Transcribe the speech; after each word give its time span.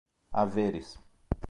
haveres 0.31 0.97